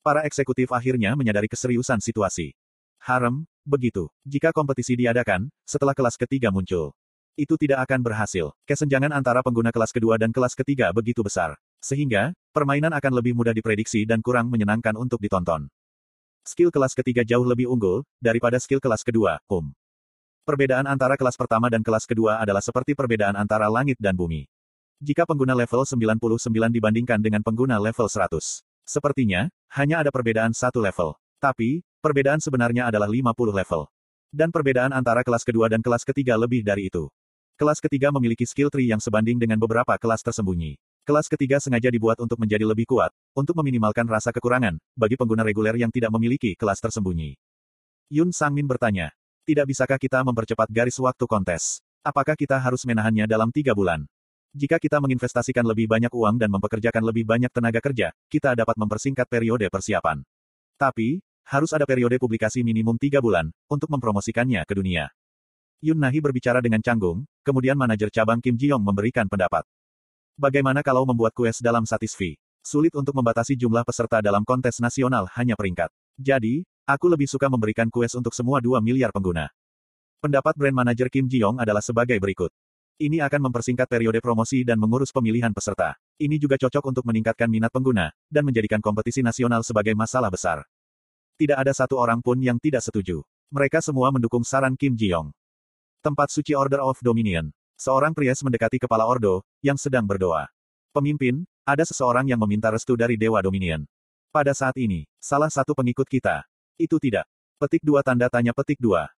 Para 0.00 0.24
eksekutif 0.24 0.72
akhirnya 0.72 1.12
menyadari 1.12 1.48
keseriusan 1.48 2.00
situasi. 2.00 2.56
Harem, 3.04 3.44
begitu. 3.68 4.08
Jika 4.24 4.48
kompetisi 4.56 4.96
diadakan, 4.96 5.52
setelah 5.68 5.92
kelas 5.92 6.16
ketiga 6.16 6.48
muncul. 6.48 6.96
Itu 7.36 7.56
tidak 7.56 7.88
akan 7.88 8.00
berhasil. 8.04 8.52
Kesenjangan 8.68 9.12
antara 9.12 9.40
pengguna 9.40 9.72
kelas 9.72 9.92
kedua 9.92 10.20
dan 10.20 10.32
kelas 10.32 10.52
ketiga 10.52 10.92
begitu 10.92 11.24
besar. 11.24 11.56
Sehingga, 11.80 12.36
permainan 12.52 12.92
akan 12.92 13.12
lebih 13.18 13.32
mudah 13.32 13.56
diprediksi 13.56 14.04
dan 14.04 14.20
kurang 14.20 14.52
menyenangkan 14.52 14.94
untuk 14.94 15.18
ditonton. 15.18 15.72
Skill 16.44 16.68
kelas 16.68 16.92
ketiga 16.92 17.24
jauh 17.24 17.42
lebih 17.42 17.66
unggul, 17.66 18.04
daripada 18.20 18.60
skill 18.60 18.78
kelas 18.78 19.02
kedua, 19.02 19.40
um. 19.48 19.72
Perbedaan 20.44 20.90
antara 20.90 21.14
kelas 21.14 21.38
pertama 21.38 21.70
dan 21.72 21.80
kelas 21.80 22.02
kedua 22.02 22.42
adalah 22.42 22.60
seperti 22.60 22.98
perbedaan 22.98 23.38
antara 23.38 23.70
langit 23.70 23.96
dan 23.96 24.12
bumi. 24.18 24.50
Jika 24.98 25.22
pengguna 25.22 25.54
level 25.54 25.82
99 25.86 26.18
dibandingkan 26.70 27.18
dengan 27.18 27.42
pengguna 27.42 27.78
level 27.78 28.06
100. 28.06 28.62
Sepertinya, 28.82 29.46
hanya 29.74 30.02
ada 30.02 30.10
perbedaan 30.10 30.50
satu 30.50 30.82
level. 30.82 31.14
Tapi, 31.38 31.82
perbedaan 32.02 32.42
sebenarnya 32.42 32.90
adalah 32.90 33.06
50 33.06 33.54
level. 33.54 33.86
Dan 34.34 34.50
perbedaan 34.50 34.90
antara 34.90 35.22
kelas 35.22 35.46
kedua 35.46 35.70
dan 35.70 35.78
kelas 35.78 36.02
ketiga 36.02 36.34
lebih 36.34 36.66
dari 36.66 36.90
itu. 36.90 37.06
Kelas 37.54 37.78
ketiga 37.78 38.10
memiliki 38.10 38.42
skill 38.42 38.70
tree 38.70 38.90
yang 38.90 38.98
sebanding 38.98 39.38
dengan 39.38 39.62
beberapa 39.62 39.94
kelas 39.94 40.26
tersembunyi. 40.26 40.74
Kelas 41.02 41.26
ketiga 41.26 41.58
sengaja 41.58 41.90
dibuat 41.90 42.14
untuk 42.22 42.38
menjadi 42.38 42.62
lebih 42.62 42.86
kuat, 42.86 43.10
untuk 43.34 43.58
meminimalkan 43.58 44.06
rasa 44.06 44.30
kekurangan, 44.30 44.78
bagi 44.94 45.18
pengguna 45.18 45.42
reguler 45.42 45.74
yang 45.74 45.90
tidak 45.90 46.14
memiliki 46.14 46.54
kelas 46.54 46.78
tersembunyi. 46.78 47.34
Yun 48.06 48.30
Sangmin 48.30 48.70
bertanya, 48.70 49.10
tidak 49.42 49.66
bisakah 49.66 49.98
kita 49.98 50.22
mempercepat 50.22 50.70
garis 50.70 50.94
waktu 51.02 51.26
kontes? 51.26 51.82
Apakah 52.06 52.38
kita 52.38 52.54
harus 52.54 52.86
menahannya 52.86 53.26
dalam 53.26 53.50
tiga 53.50 53.74
bulan? 53.74 54.06
Jika 54.54 54.78
kita 54.78 55.02
menginvestasikan 55.02 55.66
lebih 55.66 55.90
banyak 55.90 56.14
uang 56.14 56.38
dan 56.38 56.54
mempekerjakan 56.54 57.02
lebih 57.02 57.26
banyak 57.26 57.50
tenaga 57.50 57.82
kerja, 57.82 58.14
kita 58.30 58.54
dapat 58.54 58.78
mempersingkat 58.78 59.26
periode 59.26 59.66
persiapan. 59.74 60.22
Tapi, 60.78 61.18
harus 61.50 61.74
ada 61.74 61.82
periode 61.82 62.14
publikasi 62.22 62.62
minimum 62.62 62.94
tiga 62.94 63.18
bulan, 63.18 63.50
untuk 63.66 63.90
mempromosikannya 63.90 64.62
ke 64.62 64.78
dunia. 64.78 65.10
Yun 65.82 65.98
Nahi 65.98 66.22
berbicara 66.22 66.62
dengan 66.62 66.78
canggung, 66.78 67.26
kemudian 67.42 67.74
manajer 67.74 68.06
cabang 68.14 68.38
Kim 68.38 68.54
Ji 68.54 68.70
Yong 68.70 68.86
memberikan 68.86 69.26
pendapat. 69.26 69.66
Bagaimana 70.32 70.80
kalau 70.80 71.04
membuat 71.04 71.36
kues 71.36 71.60
dalam 71.60 71.84
Satisfi? 71.84 72.40
Sulit 72.64 72.96
untuk 72.96 73.12
membatasi 73.12 73.52
jumlah 73.52 73.84
peserta 73.84 74.24
dalam 74.24 74.48
kontes 74.48 74.80
nasional 74.80 75.28
hanya 75.36 75.52
peringkat. 75.52 75.92
Jadi, 76.16 76.64
aku 76.88 77.10
lebih 77.12 77.28
suka 77.28 77.52
memberikan 77.52 77.92
kues 77.92 78.16
untuk 78.16 78.32
semua 78.32 78.62
2 78.64 78.80
miliar 78.80 79.12
pengguna. 79.12 79.52
Pendapat 80.24 80.56
brand 80.56 80.72
manager 80.72 81.12
Kim 81.12 81.28
Ji-yong 81.28 81.60
adalah 81.60 81.84
sebagai 81.84 82.16
berikut. 82.16 82.48
Ini 82.96 83.20
akan 83.28 83.50
mempersingkat 83.50 83.90
periode 83.90 84.22
promosi 84.24 84.64
dan 84.64 84.80
mengurus 84.80 85.12
pemilihan 85.12 85.52
peserta. 85.52 85.98
Ini 86.16 86.40
juga 86.40 86.56
cocok 86.56 86.94
untuk 86.94 87.04
meningkatkan 87.04 87.50
minat 87.50 87.74
pengguna, 87.74 88.14
dan 88.30 88.46
menjadikan 88.48 88.80
kompetisi 88.80 89.20
nasional 89.20 89.60
sebagai 89.66 89.92
masalah 89.92 90.32
besar. 90.32 90.64
Tidak 91.36 91.58
ada 91.60 91.76
satu 91.76 92.00
orang 92.00 92.24
pun 92.24 92.40
yang 92.40 92.56
tidak 92.56 92.80
setuju. 92.80 93.20
Mereka 93.52 93.84
semua 93.84 94.08
mendukung 94.08 94.46
saran 94.46 94.78
Kim 94.80 94.96
Ji-yong. 94.96 95.28
Tempat 96.00 96.32
suci 96.32 96.56
Order 96.56 96.80
of 96.80 97.02
Dominion. 97.04 97.52
Seorang 97.82 98.14
priest 98.14 98.46
mendekati 98.46 98.78
kepala 98.78 99.02
Ordo, 99.02 99.42
yang 99.58 99.74
sedang 99.74 100.06
berdoa. 100.06 100.46
Pemimpin, 100.94 101.42
ada 101.66 101.82
seseorang 101.82 102.30
yang 102.30 102.38
meminta 102.38 102.70
restu 102.70 102.94
dari 102.94 103.18
Dewa 103.18 103.42
Dominion. 103.42 103.82
Pada 104.30 104.54
saat 104.54 104.78
ini, 104.78 105.02
salah 105.18 105.50
satu 105.50 105.74
pengikut 105.74 106.06
kita. 106.06 106.46
Itu 106.78 107.02
tidak. 107.02 107.26
Petik 107.58 107.82
dua 107.82 108.06
tanda 108.06 108.30
tanya 108.30 108.54
petik 108.54 108.78
dua. 108.78 109.10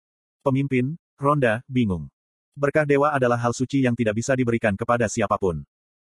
Pemimpin, 0.47 0.95
Ronda, 1.19 1.59
bingung. 1.67 2.07
Berkah 2.55 2.87
dewa 2.87 3.11
adalah 3.11 3.35
hal 3.35 3.51
suci 3.51 3.83
yang 3.83 3.99
tidak 3.99 4.15
bisa 4.15 4.31
diberikan 4.31 4.79
kepada 4.79 5.11
siapa 5.11 5.35
pun. 5.35 5.59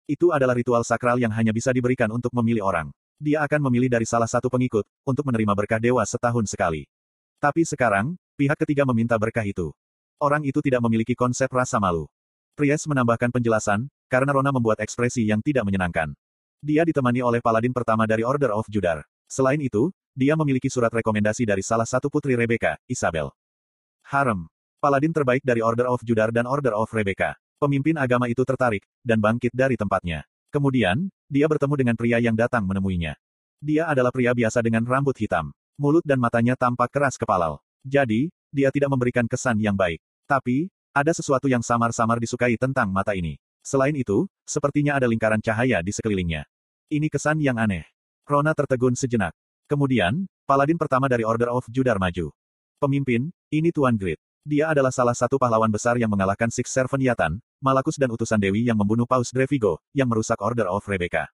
Itu 0.06 0.30
adalah 0.30 0.54
ritual 0.54 0.86
sakral 0.86 1.18
yang 1.18 1.34
hanya 1.34 1.58
bisa 1.58 1.74
diberikan 1.74 2.14
untuk 2.14 2.38
memilih 2.38 2.70
orang. 2.70 2.94
Dia 3.18 3.42
akan 3.50 3.66
memilih 3.66 3.90
dari 3.90 4.06
salah 4.06 4.30
satu 4.30 4.54
pengikut, 4.54 4.86
untuk 5.10 5.26
menerima 5.26 5.58
berkah 5.58 5.82
dewa 5.82 6.06
setahun 6.06 6.54
sekali. 6.54 6.86
Tapi 7.42 7.66
sekarang, 7.66 8.14
pihak 8.38 8.62
ketiga 8.62 8.86
meminta 8.86 9.18
berkah 9.18 9.42
itu. 9.42 9.74
Orang 10.22 10.46
itu 10.46 10.62
tidak 10.62 10.86
memiliki 10.86 11.18
konsep 11.18 11.50
rasa 11.50 11.82
malu. 11.82 12.06
Priest 12.54 12.86
menambahkan 12.86 13.34
penjelasan, 13.34 13.90
karena 14.06 14.30
Rona 14.30 14.54
membuat 14.54 14.78
ekspresi 14.86 15.26
yang 15.26 15.42
tidak 15.42 15.66
menyenangkan. 15.66 16.14
Dia 16.62 16.86
ditemani 16.86 17.26
oleh 17.26 17.42
paladin 17.42 17.74
pertama 17.74 18.06
dari 18.06 18.22
Order 18.22 18.54
of 18.54 18.70
Judar. 18.70 19.02
Selain 19.26 19.58
itu, 19.58 19.90
dia 20.14 20.38
memiliki 20.38 20.70
surat 20.70 20.94
rekomendasi 20.94 21.50
dari 21.50 21.66
salah 21.66 21.90
satu 21.90 22.14
putri 22.14 22.38
Rebecca, 22.38 22.78
Isabel. 22.86 23.34
Harem. 24.06 24.46
Paladin 24.78 25.10
terbaik 25.10 25.42
dari 25.42 25.66
Order 25.66 25.90
of 25.90 26.06
Judar 26.06 26.30
dan 26.30 26.46
Order 26.46 26.78
of 26.78 26.94
Rebecca. 26.94 27.34
Pemimpin 27.58 27.98
agama 27.98 28.30
itu 28.30 28.46
tertarik, 28.46 28.86
dan 29.02 29.18
bangkit 29.18 29.50
dari 29.50 29.74
tempatnya. 29.74 30.22
Kemudian, 30.54 31.10
dia 31.26 31.50
bertemu 31.50 31.74
dengan 31.74 31.96
pria 31.98 32.22
yang 32.22 32.38
datang 32.38 32.70
menemuinya. 32.70 33.18
Dia 33.58 33.90
adalah 33.90 34.14
pria 34.14 34.38
biasa 34.38 34.62
dengan 34.62 34.86
rambut 34.86 35.18
hitam. 35.18 35.50
Mulut 35.82 36.06
dan 36.06 36.22
matanya 36.22 36.54
tampak 36.54 36.94
keras 36.94 37.18
kepala. 37.18 37.58
Jadi, 37.82 38.30
dia 38.54 38.70
tidak 38.70 38.94
memberikan 38.94 39.26
kesan 39.26 39.58
yang 39.58 39.74
baik. 39.74 39.98
Tapi, 40.30 40.70
ada 40.94 41.10
sesuatu 41.10 41.50
yang 41.50 41.66
samar-samar 41.66 42.22
disukai 42.22 42.54
tentang 42.54 42.94
mata 42.94 43.18
ini. 43.18 43.42
Selain 43.66 43.98
itu, 43.98 44.30
sepertinya 44.46 44.94
ada 44.94 45.10
lingkaran 45.10 45.42
cahaya 45.42 45.82
di 45.82 45.90
sekelilingnya. 45.90 46.46
Ini 46.94 47.10
kesan 47.10 47.42
yang 47.42 47.58
aneh. 47.58 47.90
Rona 48.30 48.54
tertegun 48.54 48.94
sejenak. 48.94 49.34
Kemudian, 49.66 50.30
paladin 50.46 50.78
pertama 50.78 51.10
dari 51.10 51.26
Order 51.26 51.50
of 51.50 51.66
Judar 51.74 51.98
maju. 51.98 52.30
Pemimpin, 52.78 53.34
ini 53.50 53.74
Tuan 53.74 53.98
Grid. 53.98 54.22
Dia 54.46 54.70
adalah 54.76 54.92
salah 54.92 55.16
satu 55.16 55.40
pahlawan 55.40 55.72
besar 55.72 55.96
yang 55.98 56.12
mengalahkan 56.12 56.52
Six 56.52 56.70
Servant 56.70 57.00
Yatan, 57.02 57.40
Malakus 57.64 57.96
dan 57.96 58.12
utusan 58.12 58.38
Dewi 58.38 58.68
yang 58.68 58.76
membunuh 58.76 59.08
Paus 59.08 59.32
Drevigo, 59.32 59.80
yang 59.96 60.12
merusak 60.12 60.38
Order 60.44 60.68
of 60.68 60.84
Rebecca. 60.86 61.32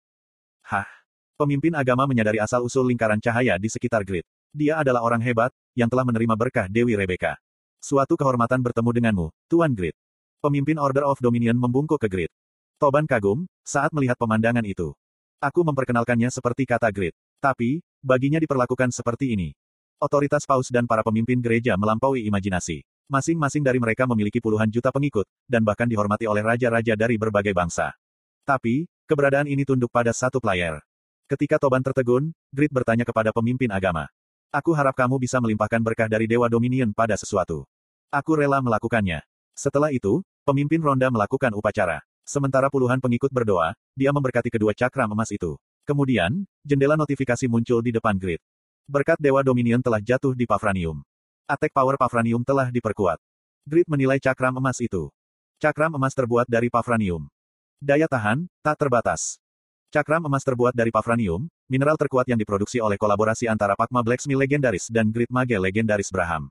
Hah? 0.66 0.90
Pemimpin 1.38 1.78
agama 1.78 2.10
menyadari 2.10 2.42
asal-usul 2.42 2.90
lingkaran 2.90 3.22
cahaya 3.22 3.62
di 3.62 3.70
sekitar 3.70 4.02
Grid. 4.02 4.26
Dia 4.50 4.82
adalah 4.82 5.06
orang 5.06 5.22
hebat, 5.22 5.54
yang 5.78 5.86
telah 5.86 6.02
menerima 6.02 6.34
berkah 6.34 6.66
Dewi 6.66 6.98
Rebecca. 6.98 7.38
Suatu 7.86 8.18
kehormatan 8.18 8.66
bertemu 8.66 8.90
denganmu, 8.98 9.28
Tuan 9.46 9.78
Grid. 9.78 9.94
Pemimpin 10.42 10.82
Order 10.82 11.06
of 11.06 11.22
Dominion 11.22 11.54
membungkuk 11.54 12.02
ke 12.02 12.10
Grid. 12.10 12.34
Toban 12.82 13.06
kagum, 13.06 13.46
saat 13.62 13.94
melihat 13.94 14.18
pemandangan 14.18 14.66
itu. 14.66 14.98
Aku 15.38 15.62
memperkenalkannya 15.62 16.34
seperti 16.34 16.66
kata 16.66 16.90
Grid. 16.90 17.14
Tapi, 17.38 17.86
baginya 18.02 18.42
diperlakukan 18.42 18.90
seperti 18.90 19.38
ini. 19.38 19.54
Otoritas 20.02 20.50
Paus 20.50 20.74
dan 20.74 20.90
para 20.90 21.06
pemimpin 21.06 21.38
gereja 21.38 21.78
melampaui 21.78 22.26
imajinasi. 22.26 22.82
Masing-masing 23.06 23.62
dari 23.62 23.78
mereka 23.78 24.10
memiliki 24.10 24.42
puluhan 24.42 24.74
juta 24.74 24.90
pengikut, 24.90 25.30
dan 25.46 25.62
bahkan 25.62 25.86
dihormati 25.86 26.26
oleh 26.26 26.42
raja-raja 26.42 26.98
dari 26.98 27.22
berbagai 27.22 27.54
bangsa. 27.54 27.94
Tapi, 28.50 28.90
keberadaan 29.06 29.46
ini 29.46 29.62
tunduk 29.62 29.94
pada 29.94 30.10
satu 30.10 30.42
player. 30.42 30.82
Ketika 31.30 31.62
Toban 31.62 31.86
tertegun, 31.86 32.34
Grit 32.50 32.74
bertanya 32.74 33.06
kepada 33.06 33.30
pemimpin 33.30 33.70
agama. 33.70 34.10
Aku 34.50 34.74
harap 34.74 34.98
kamu 34.98 35.22
bisa 35.22 35.38
melimpahkan 35.38 35.86
berkah 35.86 36.10
dari 36.10 36.26
Dewa 36.26 36.50
Dominion 36.50 36.90
pada 36.90 37.14
sesuatu. 37.14 37.70
Aku 38.16 38.40
rela 38.40 38.64
melakukannya. 38.64 39.20
Setelah 39.60 39.92
itu, 39.92 40.24
pemimpin 40.48 40.80
ronda 40.80 41.12
melakukan 41.12 41.52
upacara. 41.52 42.00
Sementara 42.24 42.72
puluhan 42.72 43.04
pengikut 43.04 43.28
berdoa, 43.28 43.76
dia 43.92 44.16
memberkati 44.16 44.48
kedua 44.48 44.72
cakram 44.72 45.12
emas 45.12 45.36
itu. 45.36 45.60
Kemudian, 45.84 46.48
jendela 46.64 46.96
notifikasi 46.96 47.44
muncul 47.52 47.84
di 47.84 47.92
depan 47.92 48.16
Grit. 48.16 48.40
Berkat 48.88 49.20
Dewa 49.20 49.44
Dominion 49.44 49.84
telah 49.84 50.00
jatuh 50.00 50.32
di 50.32 50.48
Pavranium. 50.48 51.04
Attack 51.44 51.76
power 51.76 52.00
Pavranium 52.00 52.40
telah 52.48 52.72
diperkuat. 52.72 53.20
Grid 53.68 53.84
menilai 53.92 54.24
cakram 54.24 54.56
emas 54.64 54.80
itu. 54.80 55.12
Cakram 55.60 55.92
emas 56.00 56.16
terbuat 56.16 56.48
dari 56.48 56.72
Pavranium. 56.72 57.28
Daya 57.84 58.08
tahan, 58.08 58.48
tak 58.64 58.80
terbatas. 58.80 59.44
Cakram 59.92 60.24
emas 60.24 60.48
terbuat 60.48 60.72
dari 60.72 60.88
Pavranium, 60.88 61.52
mineral 61.68 62.00
terkuat 62.00 62.32
yang 62.32 62.40
diproduksi 62.40 62.80
oleh 62.80 62.96
kolaborasi 62.96 63.52
antara 63.52 63.76
Pakma 63.76 64.00
Blacksmith 64.00 64.40
legendaris 64.40 64.88
dan 64.88 65.12
Grid 65.12 65.28
Mage 65.28 65.60
legendaris 65.60 66.08
Braham. 66.16 66.48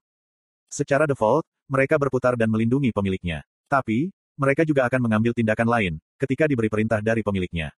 Secara 0.74 1.06
default, 1.06 1.46
mereka 1.70 2.00
berputar 2.00 2.34
dan 2.34 2.50
melindungi 2.50 2.92
pemiliknya. 2.92 3.44
Tapi, 3.70 4.12
mereka 4.34 4.66
juga 4.66 4.86
akan 4.88 5.00
mengambil 5.08 5.32
tindakan 5.32 5.68
lain, 5.68 5.94
ketika 6.18 6.44
diberi 6.50 6.68
perintah 6.68 6.98
dari 7.00 7.22
pemiliknya. 7.22 7.72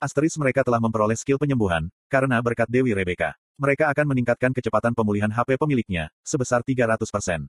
Asteris 0.00 0.36
mereka 0.40 0.64
telah 0.64 0.80
memperoleh 0.80 1.18
skill 1.18 1.36
penyembuhan, 1.36 1.92
karena 2.08 2.40
berkat 2.40 2.66
Dewi 2.72 2.96
Rebecca 2.96 3.36
mereka 3.60 3.92
akan 3.92 4.16
meningkatkan 4.16 4.56
kecepatan 4.56 4.96
pemulihan 4.96 5.28
HP 5.28 5.60
pemiliknya, 5.60 6.08
sebesar 6.24 6.64
300%. 6.64 7.44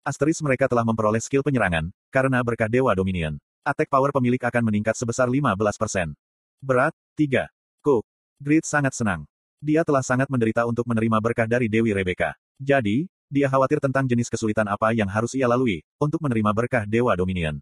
Asteris 0.00 0.40
mereka 0.40 0.72
telah 0.72 0.88
memperoleh 0.88 1.20
skill 1.20 1.44
penyerangan, 1.44 1.92
karena 2.08 2.40
berkah 2.40 2.64
Dewa 2.64 2.96
Dominion. 2.96 3.36
Attack 3.60 3.92
power 3.92 4.08
pemilik 4.08 4.40
akan 4.40 4.64
meningkat 4.64 4.96
sebesar 4.96 5.28
15%. 5.28 6.16
Berat, 6.64 6.96
3. 7.20 7.52
Cook. 7.84 8.08
Grid 8.40 8.64
sangat 8.64 8.96
senang. 8.96 9.28
Dia 9.60 9.84
telah 9.84 10.00
sangat 10.00 10.32
menderita 10.32 10.64
untuk 10.64 10.88
menerima 10.88 11.20
berkah 11.20 11.48
dari 11.48 11.68
Dewi 11.68 11.92
Rebecca. 11.92 12.32
Jadi, 12.56 13.04
dia 13.34 13.50
khawatir 13.50 13.82
tentang 13.82 14.06
jenis 14.06 14.30
kesulitan 14.30 14.70
apa 14.70 14.94
yang 14.94 15.10
harus 15.10 15.34
ia 15.34 15.50
lalui, 15.50 15.82
untuk 15.98 16.22
menerima 16.22 16.54
berkah 16.54 16.86
Dewa 16.86 17.18
Dominion. 17.18 17.58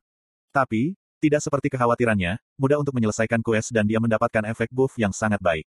Tapi, 0.52 0.92
tidak 1.16 1.40
seperti 1.40 1.72
kekhawatirannya, 1.72 2.36
mudah 2.60 2.84
untuk 2.84 2.92
menyelesaikan 2.92 3.40
quest 3.40 3.72
dan 3.72 3.88
dia 3.88 3.96
mendapatkan 3.96 4.44
efek 4.52 4.68
buff 4.68 4.92
yang 5.00 5.16
sangat 5.16 5.40
baik. 5.40 5.64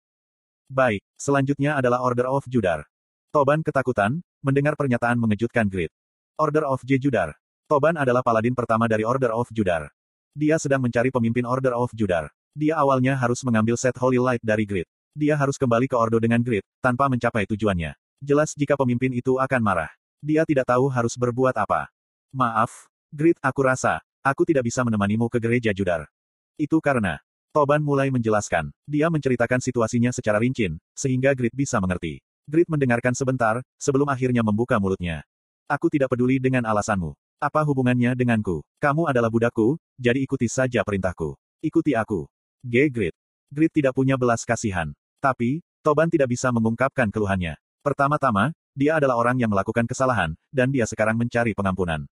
Baik, 0.66 1.06
selanjutnya 1.14 1.78
adalah 1.78 2.02
Order 2.02 2.26
of 2.26 2.42
Judar. 2.50 2.82
Toban 3.30 3.62
ketakutan, 3.62 4.18
mendengar 4.42 4.74
pernyataan 4.74 5.22
mengejutkan 5.22 5.70
Grid. 5.70 5.94
Order 6.34 6.66
of 6.66 6.82
J. 6.82 6.98
Judar. 6.98 7.38
Toban 7.70 7.94
adalah 7.94 8.26
paladin 8.26 8.58
pertama 8.58 8.90
dari 8.90 9.06
Order 9.06 9.30
of 9.30 9.46
Judar. 9.54 9.86
Dia 10.34 10.58
sedang 10.58 10.82
mencari 10.82 11.14
pemimpin 11.14 11.46
Order 11.46 11.78
of 11.78 11.94
Judar. 11.94 12.32
Dia 12.58 12.80
awalnya 12.82 13.14
harus 13.14 13.38
mengambil 13.46 13.78
set 13.78 13.94
Holy 14.02 14.18
Light 14.18 14.42
dari 14.42 14.66
Grid. 14.66 14.88
Dia 15.12 15.36
harus 15.36 15.60
kembali 15.60 15.88
ke 15.88 15.96
Ordo 15.96 16.16
dengan 16.16 16.40
Grid, 16.40 16.64
tanpa 16.80 17.08
mencapai 17.08 17.44
tujuannya. 17.44 17.92
Jelas 18.22 18.54
jika 18.54 18.78
pemimpin 18.78 19.10
itu 19.10 19.34
akan 19.34 19.58
marah. 19.58 19.90
Dia 20.22 20.46
tidak 20.46 20.70
tahu 20.70 20.86
harus 20.86 21.18
berbuat 21.18 21.58
apa. 21.58 21.90
Maaf, 22.30 22.86
Grid, 23.10 23.34
aku 23.42 23.66
rasa, 23.66 23.98
aku 24.22 24.46
tidak 24.46 24.70
bisa 24.70 24.86
menemanimu 24.86 25.26
ke 25.26 25.42
gereja 25.42 25.74
Judar. 25.74 26.06
Itu 26.54 26.78
karena, 26.78 27.18
Toban 27.50 27.82
mulai 27.82 28.14
menjelaskan. 28.14 28.70
Dia 28.86 29.10
menceritakan 29.10 29.58
situasinya 29.58 30.14
secara 30.14 30.38
rincin, 30.38 30.78
sehingga 30.94 31.34
Grit 31.34 31.50
bisa 31.50 31.82
mengerti. 31.82 32.22
Grit 32.46 32.70
mendengarkan 32.70 33.10
sebentar, 33.10 33.58
sebelum 33.74 34.06
akhirnya 34.06 34.46
membuka 34.46 34.78
mulutnya. 34.78 35.26
Aku 35.66 35.90
tidak 35.90 36.14
peduli 36.14 36.38
dengan 36.38 36.62
alasanmu. 36.62 37.18
Apa 37.42 37.66
hubungannya 37.66 38.14
denganku? 38.14 38.62
Kamu 38.78 39.10
adalah 39.10 39.34
budakku, 39.34 39.82
jadi 39.98 40.22
ikuti 40.22 40.46
saja 40.46 40.86
perintahku. 40.86 41.34
Ikuti 41.58 41.98
aku. 41.98 42.30
G. 42.62 42.86
Grit. 42.86 43.18
Grit 43.50 43.74
tidak 43.74 43.98
punya 43.98 44.14
belas 44.14 44.46
kasihan. 44.46 44.94
Tapi, 45.18 45.58
Toban 45.82 46.06
tidak 46.06 46.30
bisa 46.30 46.54
mengungkapkan 46.54 47.10
keluhannya. 47.10 47.58
Pertama-tama, 47.82 48.54
dia 48.78 49.02
adalah 49.02 49.18
orang 49.18 49.42
yang 49.42 49.50
melakukan 49.50 49.90
kesalahan, 49.90 50.38
dan 50.54 50.70
dia 50.70 50.86
sekarang 50.86 51.18
mencari 51.18 51.50
pengampunan. 51.50 52.06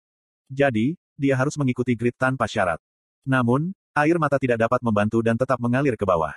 Jadi, 0.50 0.98
dia 1.14 1.38
harus 1.38 1.54
mengikuti 1.54 1.94
Grit 1.94 2.18
tanpa 2.18 2.50
syarat. 2.50 2.82
Namun, 3.22 3.70
Air 3.94 4.18
mata 4.22 4.38
tidak 4.38 4.58
dapat 4.58 4.82
membantu 4.86 5.18
dan 5.18 5.34
tetap 5.34 5.58
mengalir 5.58 5.98
ke 5.98 6.06
bawah. 6.06 6.34